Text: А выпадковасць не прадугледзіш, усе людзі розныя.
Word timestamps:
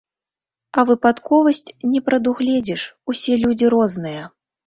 А 0.79 0.83
выпадковасць 0.89 1.73
не 1.91 2.01
прадугледзіш, 2.09 2.87
усе 3.13 3.33
людзі 3.43 3.65
розныя. 3.77 4.23